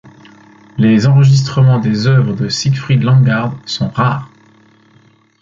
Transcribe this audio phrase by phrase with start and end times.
[0.79, 4.31] Les enregistrements des œuvres de Siegfried Langgaard sont rares.